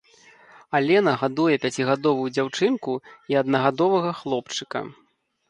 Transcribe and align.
Алена 0.77 1.13
гадуе 1.23 1.57
пяцігадовую 1.65 2.25
дзяўчынку 2.39 2.97
і 3.35 3.39
аднагадовага 3.43 4.11
хлопчыка. 4.25 4.85